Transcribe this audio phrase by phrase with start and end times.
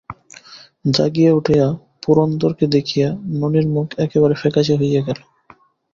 [0.85, 1.65] জাগিয়া উঠিয়া
[2.03, 3.07] পুরন্দরকে দেখিয়া
[3.39, 5.19] ননির মুখ একেবারে ফ্যাকাশে হইয়া গেল।